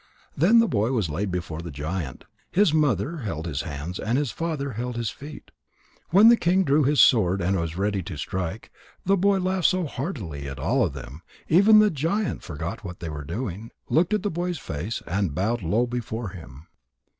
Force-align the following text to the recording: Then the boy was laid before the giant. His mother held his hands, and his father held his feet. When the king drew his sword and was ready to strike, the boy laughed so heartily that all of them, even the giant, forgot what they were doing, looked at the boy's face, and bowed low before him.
Then 0.35 0.57
the 0.57 0.67
boy 0.67 0.93
was 0.93 1.11
laid 1.11 1.29
before 1.29 1.59
the 1.61 1.69
giant. 1.69 2.25
His 2.49 2.73
mother 2.73 3.17
held 3.17 3.45
his 3.45 3.61
hands, 3.61 3.99
and 3.99 4.17
his 4.17 4.31
father 4.31 4.71
held 4.71 4.95
his 4.95 5.11
feet. 5.11 5.51
When 6.09 6.27
the 6.27 6.35
king 6.37 6.63
drew 6.63 6.81
his 6.85 6.99
sword 6.99 7.39
and 7.39 7.55
was 7.55 7.77
ready 7.77 8.01
to 8.01 8.17
strike, 8.17 8.71
the 9.05 9.15
boy 9.15 9.37
laughed 9.37 9.67
so 9.67 9.85
heartily 9.85 10.45
that 10.47 10.57
all 10.57 10.83
of 10.83 10.93
them, 10.93 11.21
even 11.49 11.77
the 11.77 11.91
giant, 11.91 12.41
forgot 12.41 12.83
what 12.83 12.99
they 12.99 13.09
were 13.09 13.23
doing, 13.23 13.69
looked 13.89 14.15
at 14.15 14.23
the 14.23 14.31
boy's 14.31 14.57
face, 14.57 15.03
and 15.05 15.35
bowed 15.35 15.61
low 15.61 15.85
before 15.85 16.29
him. 16.29 16.65